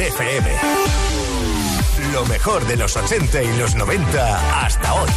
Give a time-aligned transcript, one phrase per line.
[0.00, 0.48] FM.
[2.12, 5.10] Lo mejor de los 80 y los 90 hasta hoy.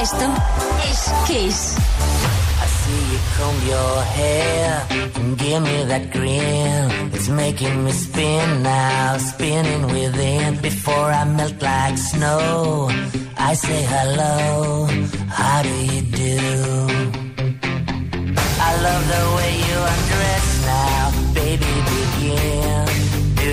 [0.00, 0.26] Esto
[0.88, 1.76] es Kiss.
[1.76, 4.86] I see you comb your hair
[5.16, 7.10] and give me that grin.
[7.12, 10.60] It's making me spin now, spinning within.
[10.62, 12.88] Before I melt like snow,
[13.36, 14.86] I say hello.
[15.28, 16.38] How do you do?
[18.66, 21.74] I love the way you undress now, baby.
[21.90, 22.73] Begin.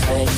[0.00, 0.35] nothing.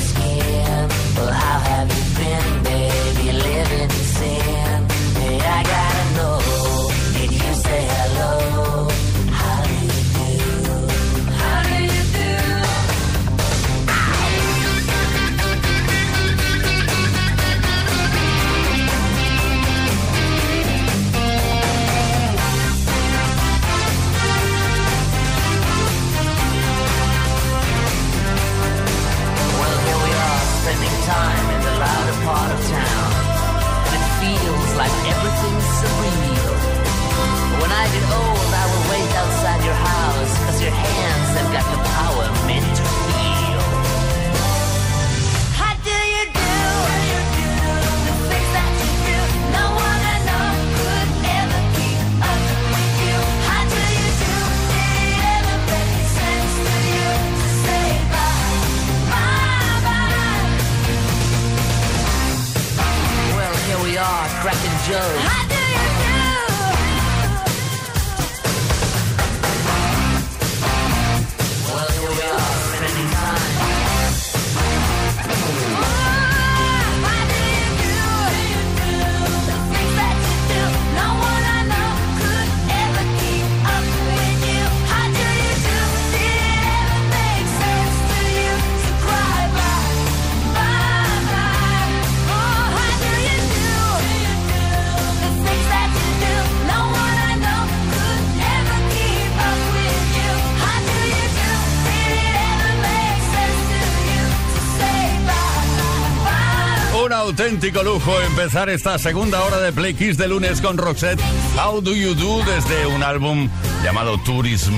[107.59, 111.19] Auténtico lujo empezar esta segunda hora de Play Kiss de lunes con Roxette.
[111.57, 112.41] How do you do?
[112.45, 113.49] Desde un álbum
[113.83, 114.73] llamado Tourism.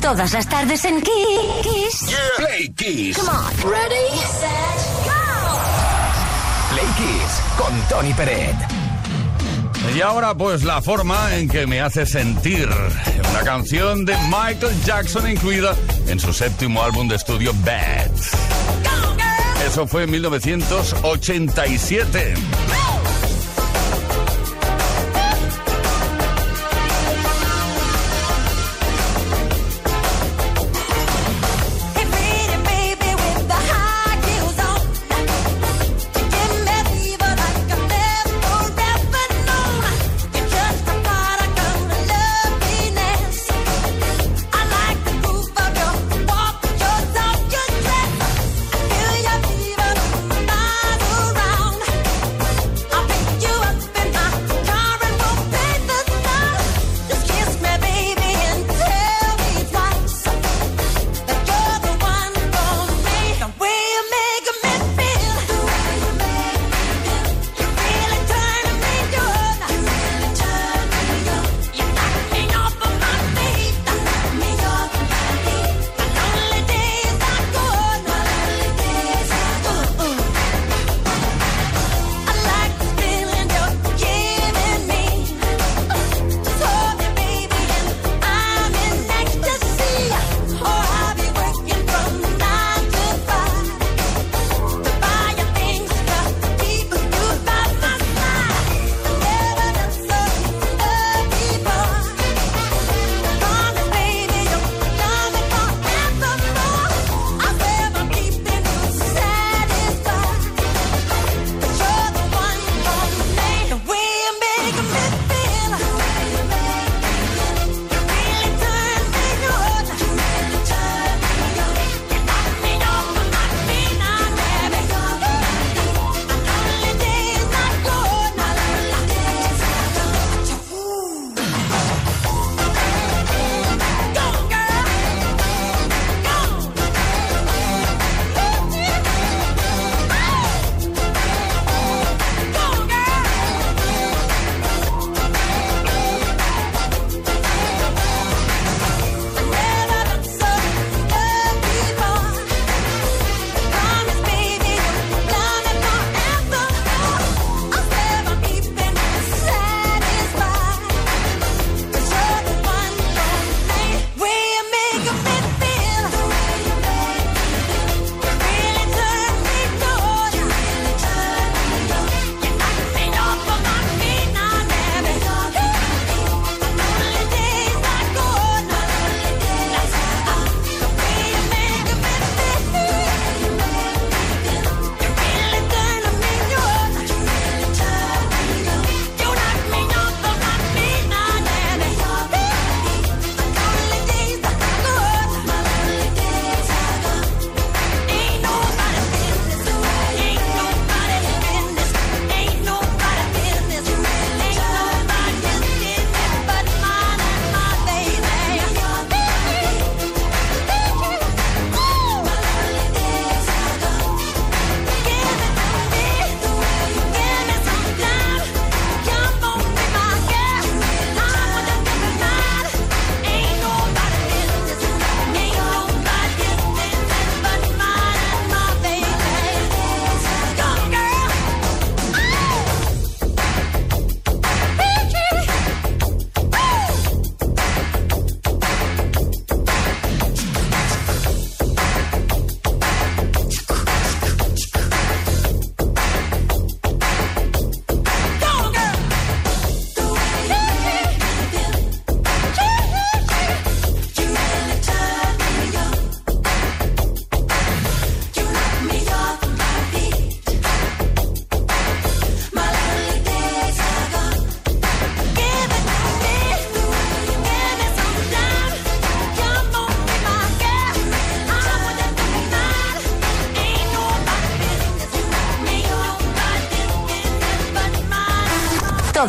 [0.00, 2.14] Todas las tardes en Kiss.
[2.36, 3.18] Play Kiss.
[3.18, 3.72] Come on.
[3.72, 5.58] Ready, set, go.
[6.70, 8.54] Play Kiss con Tony Peret.
[9.96, 12.68] Y ahora pues la forma en que me hace sentir.
[13.30, 15.74] Una canción de Michael Jackson incluida
[16.06, 18.47] en su séptimo álbum de estudio Bad.
[19.68, 22.34] Eso fue en 1987.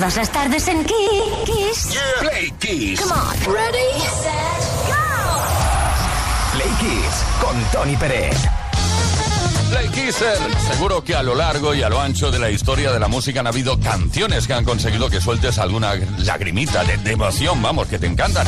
[0.10, 1.96] Todas las tardes en Kiss.
[2.20, 3.00] Play Kiss.
[3.00, 3.54] Come on.
[3.54, 4.96] Ready, set, go.
[6.54, 8.36] Play Kiss con Tony Pérez.
[9.70, 10.36] Play Kisser.
[10.72, 13.42] Seguro que a lo largo y a lo ancho de la historia de la música
[13.42, 18.00] han habido canciones que han conseguido que sueltes alguna lagrimita de, de emoción, vamos, que
[18.00, 18.48] te encantan.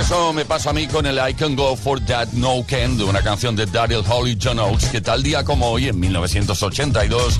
[0.00, 3.04] Eso me pasa a mí con el I Can Go For That No Can de
[3.04, 7.38] una canción de Daryl Holly John Oates que tal día como hoy, en 1982,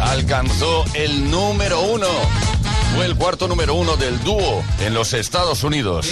[0.00, 2.08] alcanzó el número uno.
[2.94, 6.08] Fue el cuarto número uno del dúo en los Estados Unidos.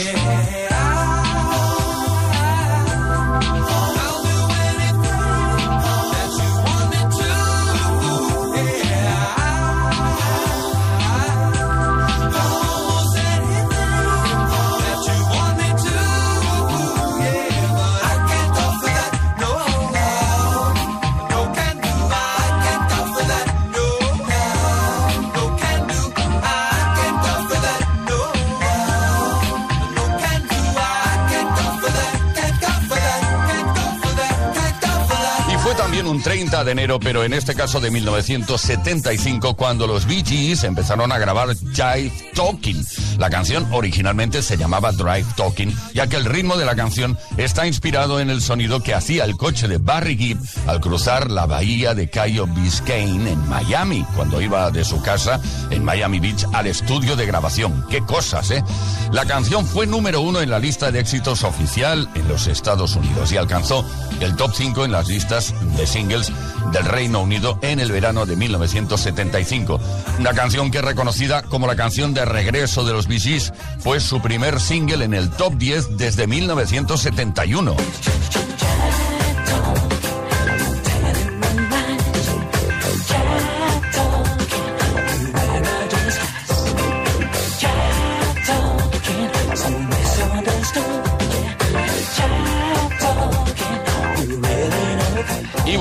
[36.18, 41.10] Un 30 de enero, pero en este caso de 1975, cuando los Bee Gees empezaron
[41.10, 42.80] a grabar Jive Talking.
[43.18, 47.66] La canción originalmente se llamaba Drive Talking, ya que el ritmo de la canción está
[47.66, 51.94] inspirado en el sonido que hacía el coche de Barry Gibb al cruzar la bahía
[51.94, 55.40] de Cayo Biscayne en Miami, cuando iba de su casa
[55.70, 57.84] en Miami Beach al estudio de grabación.
[57.90, 58.62] ¡Qué cosas, eh!
[59.10, 63.32] La canción fue número uno en la lista de éxitos oficial en los Estados Unidos
[63.32, 63.84] y alcanzó
[64.20, 66.27] el top 5 en las listas de singles
[66.72, 69.80] del Reino Unido en el verano de 1975.
[70.18, 74.00] Una canción que es reconocida como la canción de regreso de los Bee Gees fue
[74.00, 77.76] su primer single en el top 10 desde 1971.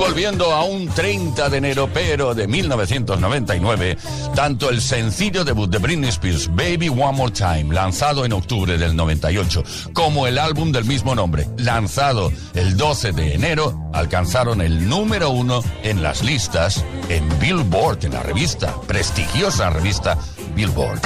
[0.08, 3.98] Volviendo a un 30 de enero, pero de 1999,
[4.34, 8.96] tanto el sencillo debut de Britney Spears, Baby One More Time, lanzado en octubre del
[8.96, 9.62] 98,
[9.92, 15.62] como el álbum del mismo nombre, lanzado el 12 de enero, alcanzaron el número uno
[15.82, 20.16] en las listas en Billboard, en la revista, prestigiosa revista
[20.54, 21.02] Billboard.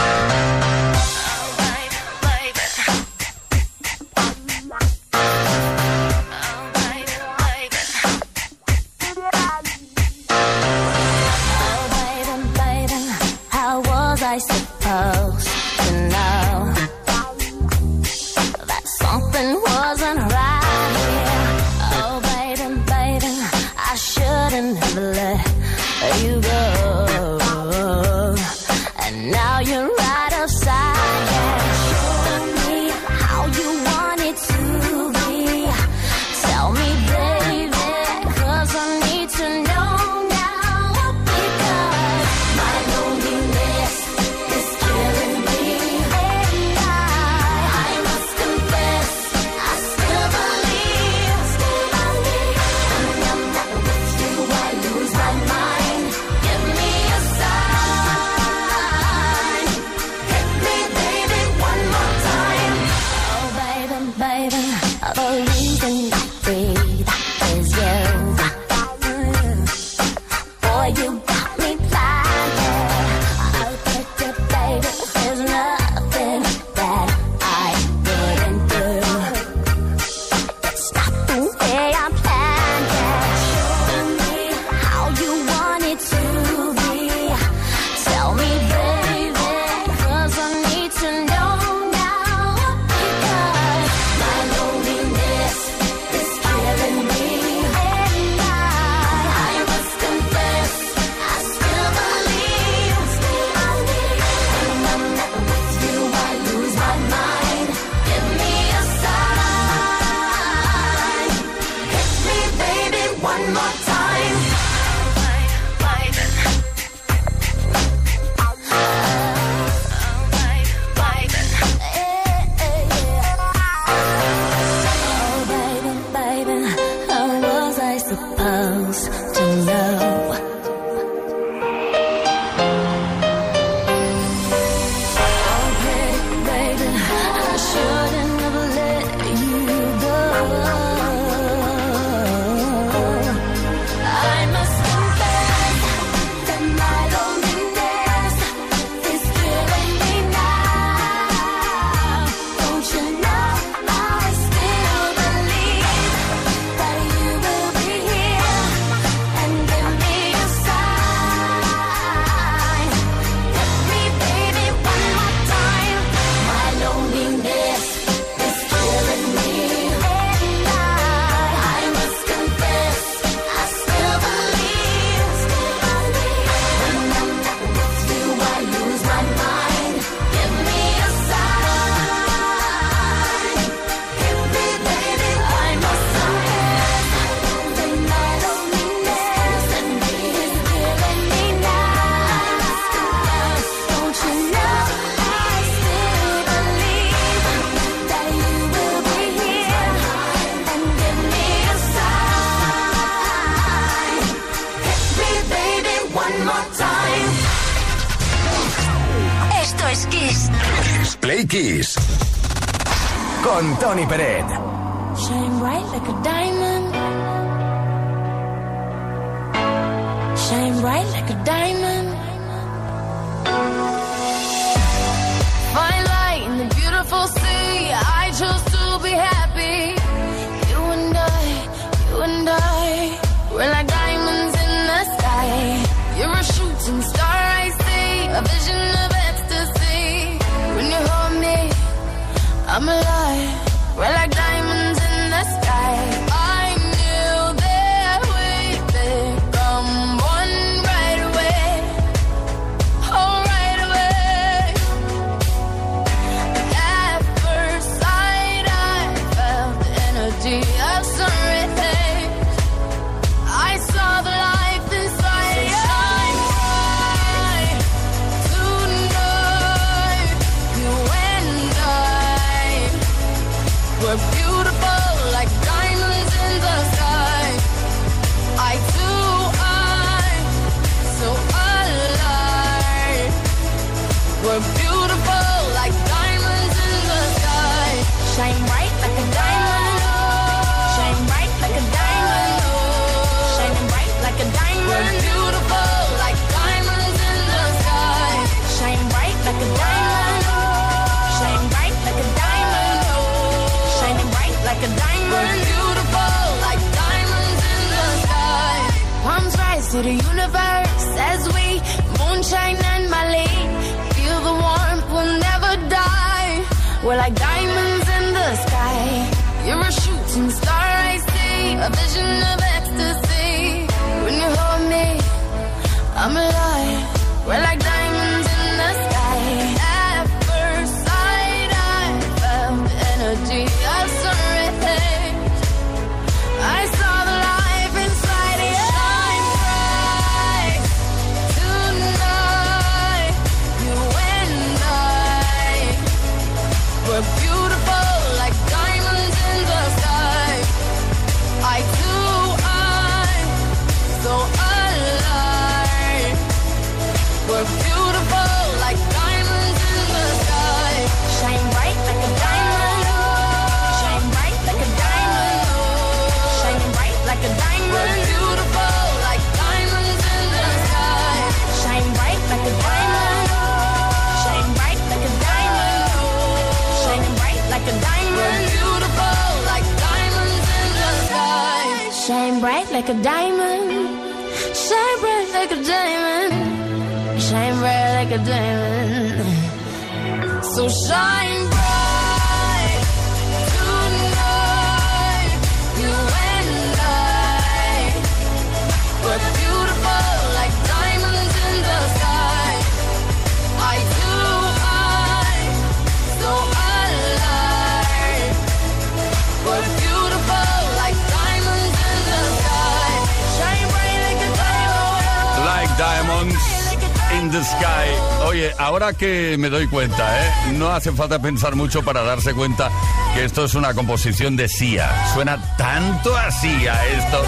[417.53, 418.47] The Sky.
[418.47, 420.73] Oye, ahora que me doy cuenta, ¿eh?
[420.79, 422.91] No hace falta pensar mucho para darse cuenta
[423.35, 425.11] que esto es una composición de Sia.
[425.35, 427.45] Suena tanto a Sia esto.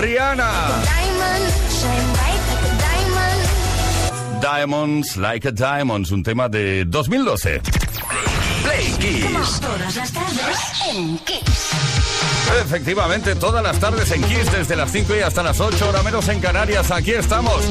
[0.00, 0.66] Rihanna.
[0.66, 0.96] A.
[4.40, 7.85] Diamonds Like a Diamonds, un tema de 2012.
[8.98, 9.60] Kiss.
[9.60, 10.58] Todas las tardes
[10.90, 11.70] en Kiss.
[12.62, 16.28] Efectivamente, todas las tardes en Kiss, desde las 5 y hasta las 8, hora menos
[16.28, 16.90] en Canarias.
[16.90, 17.62] Aquí estamos,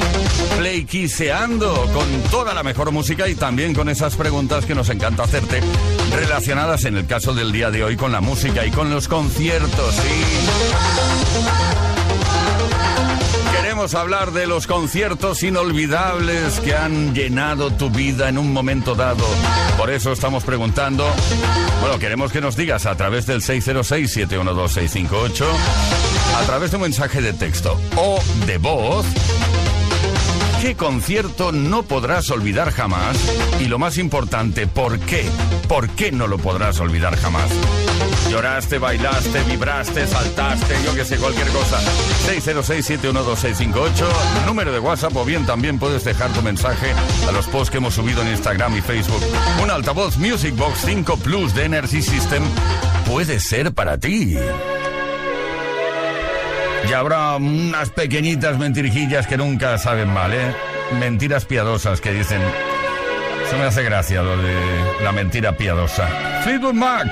[0.58, 5.24] Play Kisseando, con toda la mejor música y también con esas preguntas que nos encanta
[5.24, 5.60] hacerte,
[6.12, 9.94] relacionadas en el caso del día de hoy con la música y con los conciertos.
[9.96, 11.85] Y
[13.76, 19.26] queremos hablar de los conciertos inolvidables que han llenado tu vida en un momento dado.
[19.76, 21.06] Por eso estamos preguntando,
[21.82, 25.44] bueno, queremos que nos digas a través del 606-712-658,
[26.38, 29.04] a través de un mensaje de texto o de voz,
[30.62, 33.18] ¿Qué concierto no podrás olvidar jamás?
[33.60, 35.26] Y lo más importante, ¿por qué?
[35.68, 37.50] ¿Por qué no lo podrás olvidar jamás?
[38.30, 41.78] Lloraste, bailaste, vibraste, saltaste, yo que sé, cualquier cosa.
[42.26, 44.04] 606-712-658,
[44.46, 46.92] número de WhatsApp o bien también puedes dejar tu mensaje
[47.28, 49.22] a los posts que hemos subido en Instagram y Facebook.
[49.62, 52.42] Un altavoz Music Box 5 Plus de Energy System
[53.06, 54.36] puede ser para ti.
[56.88, 60.54] Y habrá unas pequeñitas mentirijillas que nunca saben mal, ¿eh?
[61.00, 62.40] Mentiras piadosas que dicen...
[63.50, 64.54] Se me hace gracia lo de
[65.04, 66.08] la mentira piadosa.
[66.42, 67.06] Fleetwood Mac.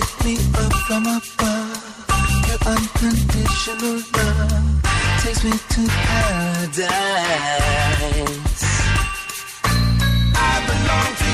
[0.00, 1.82] pick me up from above.
[2.48, 4.82] Your unconditional love
[5.22, 6.94] takes me to paradise.
[10.34, 11.33] I belong to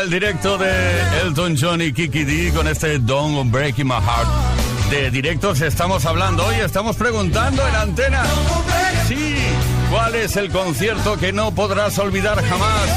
[0.00, 0.70] El directo de
[1.22, 4.28] Elton John y Kiki D con este Don't Break My Heart.
[4.90, 8.22] De directos estamos hablando hoy, estamos preguntando en antena.
[9.08, 9.36] Sí,
[9.90, 12.90] ¿cuál es el concierto que no podrás olvidar jamás?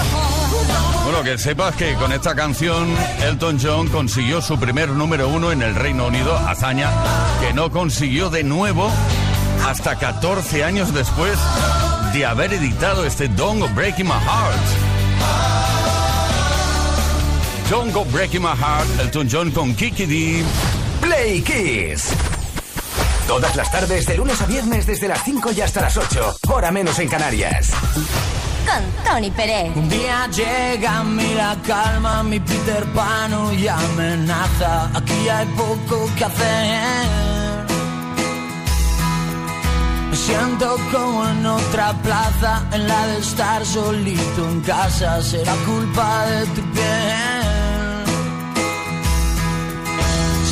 [1.03, 2.87] Bueno, que sepas que con esta canción
[3.23, 6.89] Elton John consiguió su primer número uno en el Reino Unido, hazaña
[7.39, 8.91] que no consiguió de nuevo
[9.65, 11.37] hasta 14 años después
[12.13, 14.88] de haber editado este Don't Go Breaking My Heart.
[17.69, 20.43] Don't Go Breaking My Heart, Elton John con Kiki D.
[21.01, 22.09] Play Kiss.
[23.27, 26.71] Todas las tardes, de lunes a viernes, desde las 5 y hasta las 8, hora
[26.71, 27.69] menos en Canarias.
[28.65, 29.75] Con Tony Pérez.
[29.75, 34.89] Un día llega a mí la calma, mi Peter Pan y amenaza.
[34.95, 37.29] Aquí hay poco que hacer.
[40.29, 46.45] siento como en otra plaza, en la de estar solito en casa, será culpa de
[46.47, 47.58] tu piel.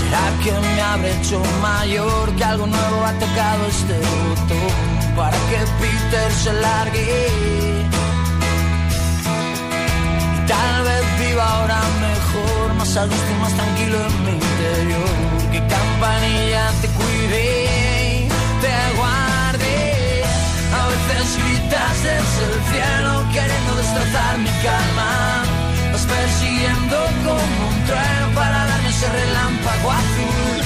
[0.08, 5.60] ¿Será que me habré hecho mayor, que algo nuevo ha tocado este botón para que
[5.82, 7.28] Peter se largue?
[10.34, 15.18] Y tal vez viva ahora mejor, más a gusto y más tranquilo en mi interior.
[15.52, 18.30] Que campanilla te cuide,
[18.64, 20.24] te guarde.
[20.80, 25.12] A veces gritas desde el cielo queriendo destrozar mi calma.
[25.92, 30.58] Vas persiguiendo como un trueno para darme ese relámpago azul.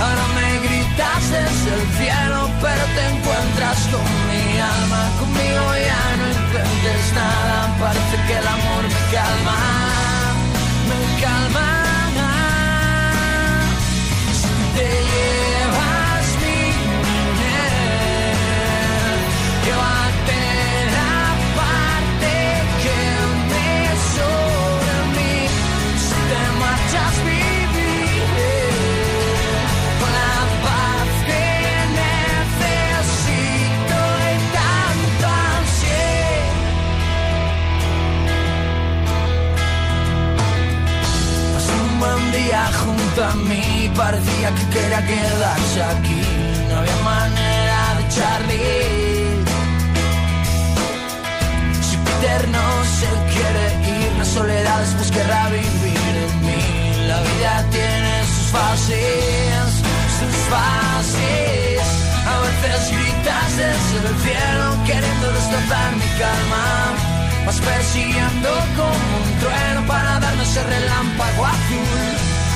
[0.00, 5.02] Ahora me gritas desde el cielo, pero te encuentras con mi alma.
[5.20, 9.58] Conmigo ya no intentes nada, parece que el amor me calma,
[43.96, 46.22] parecía que quería quedarse aquí.
[46.68, 48.60] No había manera de echarle.
[51.86, 53.64] Si Peter no se quiere
[53.98, 57.06] ir, la soledad después querrá vivir en mí.
[57.08, 59.68] La vida tiene sus fases,
[60.18, 61.86] sus fases.
[62.32, 66.64] A veces gritas desde el cielo queriendo destrozar mi calma.
[67.46, 72.35] Vas persiguiendo como un trueno para darme ese relámpago azul.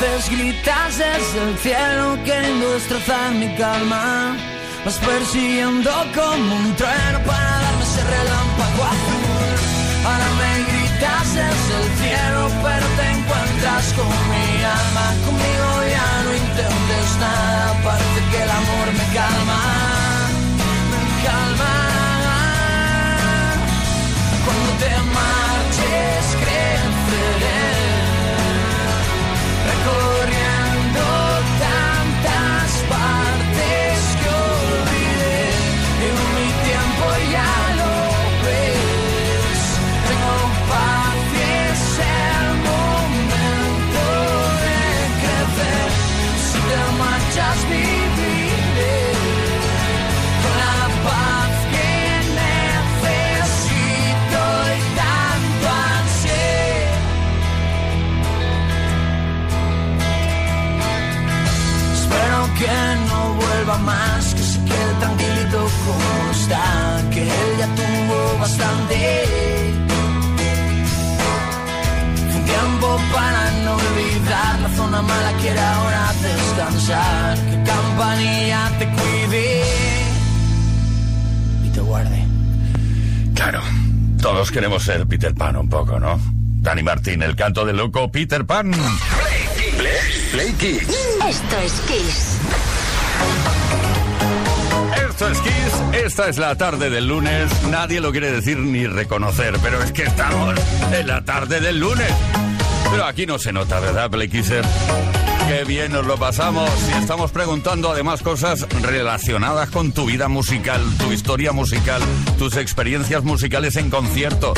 [0.00, 4.36] Veces gritas desde el cielo queriendo destrozar mi calma.
[4.84, 9.54] Vas persiguiendo como un trueno para darme ese relámpago azul.
[10.06, 15.06] Ahora me gritas desde el cielo, pero te encuentras con mi alma.
[15.26, 19.83] Conmigo ya no intentes nada, parece que el amor me calma.
[84.84, 86.20] Ser Peter Pan un poco, ¿no?
[86.60, 88.70] Dani Martín, el canto del loco Peter Pan.
[90.30, 90.94] Play Kids.
[91.26, 92.38] Esto es Kiss.
[95.08, 97.50] Esto es Kiss, esta es la tarde del lunes.
[97.70, 100.54] Nadie lo quiere decir ni reconocer, pero es que estamos
[100.92, 102.12] en la tarde del lunes.
[102.90, 104.64] Pero aquí no se nota, ¿verdad, Play Kisser?
[105.48, 110.80] Qué bien nos lo pasamos y estamos preguntando además cosas relacionadas con tu vida musical,
[110.98, 112.02] tu historia musical,
[112.38, 114.54] tus experiencias musicales en concierto.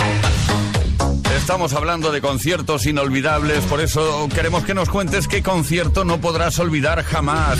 [1.36, 6.58] Estamos hablando de conciertos inolvidables, por eso queremos que nos cuentes qué concierto no podrás
[6.58, 7.58] olvidar jamás.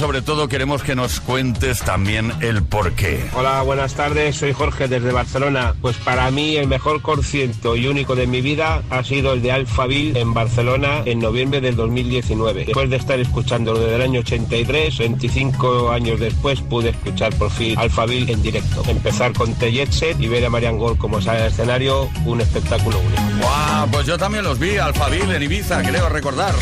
[0.00, 3.22] Sobre todo queremos que nos cuentes también el por qué.
[3.34, 5.74] Hola, buenas tardes, soy Jorge desde Barcelona.
[5.82, 9.52] Pues para mí el mejor concierto y único de mi vida ha sido el de
[9.52, 12.64] Alphaville en Barcelona en noviembre del 2019.
[12.64, 17.78] Después de estar escuchándolo desde el año 83, 25 años después pude escuchar por fin
[17.78, 18.82] Alphaville en directo.
[18.88, 22.40] Empezar con The Jet Set y ver a Marian Gore como sale al escenario, un
[22.40, 23.22] espectáculo único.
[23.42, 23.90] ¡Guau!
[23.90, 26.54] Pues yo también los vi, Alphaville en Ibiza, creo recordar.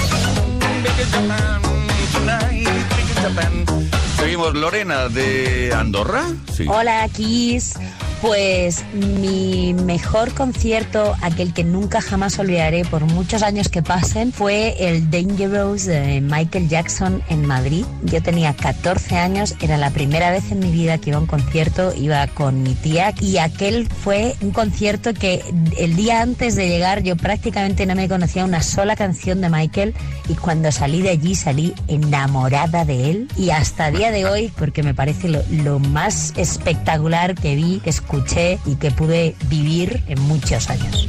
[4.18, 6.24] Seguimos, Lorena de Andorra.
[6.52, 6.66] Sí.
[6.68, 7.74] Hola, Kiss.
[8.20, 14.74] Pues mi mejor concierto, aquel que nunca jamás olvidaré por muchos años que pasen, fue
[14.88, 17.84] el Dangerous de Michael Jackson en Madrid.
[18.02, 21.26] Yo tenía 14 años, era la primera vez en mi vida que iba a un
[21.26, 25.44] concierto, iba con mi tía y aquel fue un concierto que
[25.76, 29.94] el día antes de llegar yo prácticamente no me conocía una sola canción de Michael
[30.28, 34.82] y cuando salí de allí salí enamorada de él y hasta día de hoy porque
[34.82, 40.70] me parece lo, más espectacular que vi, que escuché y que pude vivir en muchos
[40.70, 41.08] años.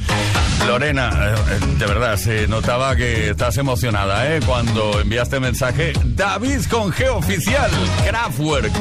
[0.67, 4.39] Lorena, eh, eh, de verdad, se notaba que estás emocionada, ¿eh?
[4.45, 5.93] Cuando enviaste mensaje.
[6.03, 7.71] David con G oficial,
[8.05, 8.71] Kraftwerk,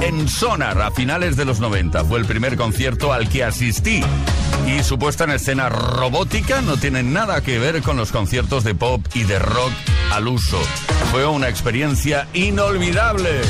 [0.00, 2.04] en Sonar a finales de los 90.
[2.04, 4.02] Fue el primer concierto al que asistí.
[4.66, 8.74] Y su puesta en escena robótica no tiene nada que ver con los conciertos de
[8.74, 9.72] pop y de rock
[10.12, 10.58] al uso.
[11.10, 13.40] Fue una experiencia inolvidable.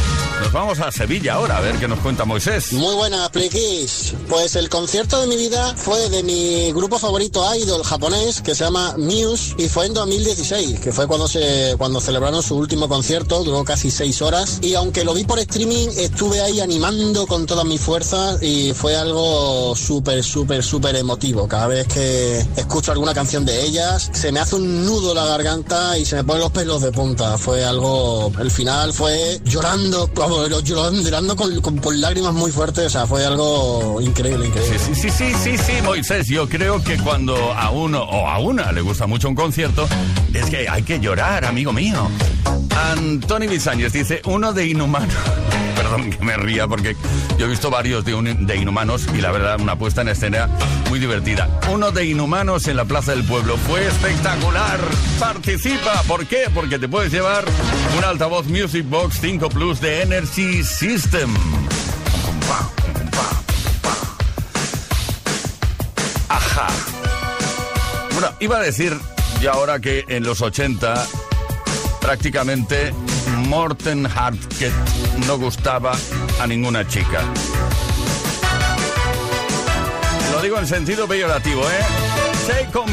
[0.41, 2.72] Nos vamos a Sevilla ahora a ver qué nos cuenta Moisés.
[2.72, 4.14] Muy buenas, Plikis.
[4.29, 8.64] Pues el concierto de mi vida fue de mi grupo favorito idol japonés que se
[8.64, 13.45] llama Muse y fue en 2016, que fue cuando se cuando celebraron su último concierto,
[13.45, 17.66] duró casi seis horas y aunque lo vi por streaming estuve ahí animando con todas
[17.66, 21.47] mis fuerzas y fue algo súper, súper, súper emotivo.
[21.47, 25.99] Cada vez que escucho alguna canción de ellas se me hace un nudo la garganta
[25.99, 27.37] y se me ponen los pelos de punta.
[27.37, 30.09] Fue algo, el final fue llorando,
[30.64, 34.79] llorando, llorando con, con- lágrimas muy fuertes, o sea, fue algo increíble, increíble.
[34.79, 36.29] Sí, sí, sí, sí, sí, Moisés.
[36.29, 39.89] Yo creo que cuando a uno o a una le gusta mucho un concierto,
[40.33, 42.09] es que hay que llorar, amigo mío.
[42.93, 45.13] Antoni Bisáñez dice, uno de inhumano.
[45.77, 46.97] Perdón que me ría porque
[47.39, 50.49] yo he visto varios de, un- de inhumanos y la verdad una puesta en escena
[50.89, 51.49] muy divertida.
[51.71, 53.57] Uno de inhumanos en la Plaza del Pueblo.
[53.57, 54.79] Fue espectacular.
[55.21, 56.03] Participa.
[56.07, 56.45] ¿Por qué?
[56.53, 57.45] Porque te puedes llevar
[57.97, 61.31] un altavoz Music Box 5 Plus de Energy System.
[62.51, 62.71] Ajá.
[68.21, 68.99] Bueno, iba a decir
[69.41, 71.07] ya ahora que en los 80
[72.01, 72.93] prácticamente
[73.47, 74.73] Morten Harket
[75.29, 75.93] no gustaba
[76.41, 77.23] a ninguna chica.
[80.33, 81.81] Lo digo en sentido peyorativo, ¿eh?
[82.49, 82.93] Take on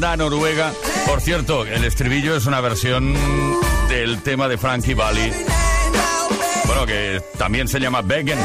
[0.00, 0.74] banda noruega.
[1.06, 3.14] Por cierto, el estribillo es una versión
[3.88, 5.32] del tema de Frankie Valli.
[6.66, 8.38] Bueno, que también se llama Beggen.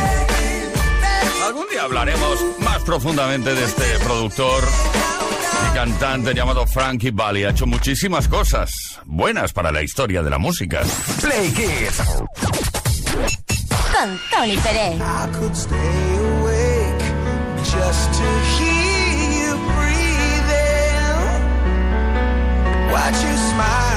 [1.45, 4.63] Algún día hablaremos más profundamente de este productor
[5.69, 7.43] y cantante llamado Frankie Valli.
[7.43, 8.71] Ha hecho muchísimas cosas
[9.05, 10.83] buenas para la historia de la música.
[11.19, 12.01] Play Kids.
[13.91, 15.01] Con Tony Pérez.
[22.91, 23.90] watch you smile.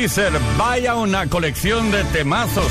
[0.00, 0.32] Kisser.
[0.56, 2.70] Vaya una colección de temazos.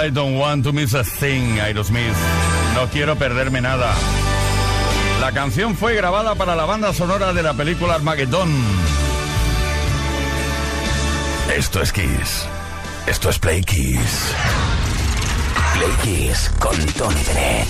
[0.00, 2.14] I don't want to miss a thing, Aerosmith.
[2.74, 3.92] No quiero perderme nada.
[5.20, 8.48] La canción fue grabada para la banda sonora de la película Armageddon.
[11.56, 12.46] Esto es Kiss.
[13.08, 14.32] Esto es Play Kiss.
[15.74, 17.66] Play Kiss con Tony Bennett.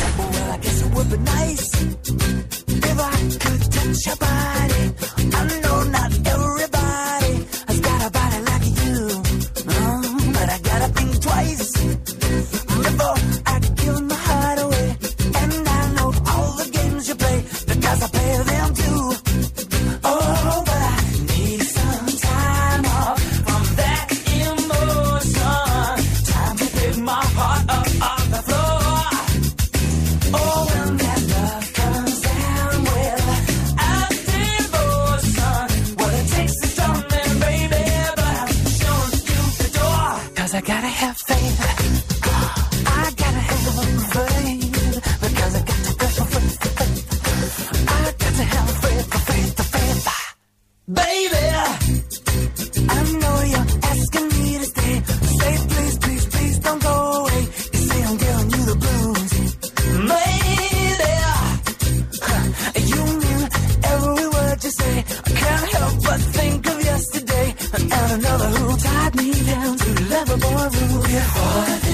[64.71, 65.05] to say.
[65.27, 70.31] I can't help but think of yesterday and another who tied me down to live
[70.31, 71.09] a boy rule.
[71.09, 71.90] Yeah, boy.